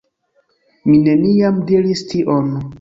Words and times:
Mi 0.87 0.97
neniam 1.09 1.63
diris 1.71 2.05
tion. 2.15 2.53